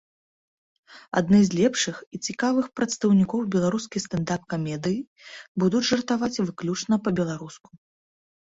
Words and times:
Адны 1.19 1.41
з 1.49 1.57
лепшых 1.59 1.95
і 2.17 2.19
цікавых 2.29 2.65
прадстаўнікоў 2.79 3.41
беларускай 3.57 4.03
стэндап-камедыі 4.07 4.99
будуць 5.65 5.85
жартаваць 5.91 6.35
выключна 6.47 6.95
па-беларуску! 7.07 7.69